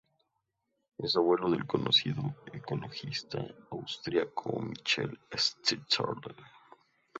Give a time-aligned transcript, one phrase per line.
[0.97, 3.37] Es abuelo del conocido ecologista
[3.69, 6.35] austríaco Michael Schnitzler.